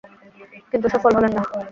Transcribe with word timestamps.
কিন্তু 0.71 0.87
সফল 0.93 1.11
হলেন 1.17 1.31
না। 1.37 1.43